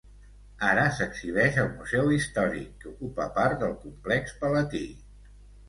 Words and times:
Ara 0.69 0.85
s'exhibeix 0.99 1.59
al 1.65 1.69
museu 1.75 2.09
històric, 2.17 2.73
que 2.81 2.91
ocupa 2.95 3.29
part 3.39 3.63
del 3.67 3.79
complex 3.87 4.37
palatí. 4.43 4.85